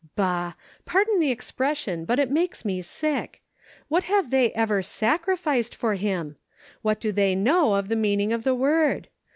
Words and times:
Bah! 0.15 0.53
pardon 0.83 1.19
the 1.19 1.29
ex 1.29 1.51
pression, 1.51 2.05
but 2.05 2.17
it 2.17 2.31
makes 2.31 2.65
me 2.65 2.81
sick. 2.81 3.43
What 3.87 4.05
have 4.05 4.31
they 4.31 4.51
ever 4.53 4.81
sacrificed 4.81 5.75
for 5.75 5.93
Him? 5.93 6.37
What 6.81 6.99
do 6.99 7.11
they 7.11 7.35
know 7.35 7.75
of 7.75 7.87
the 7.87 7.95
meaning 7.95 8.33
of 8.33 8.43
the 8.43 8.55
word? 8.55 9.09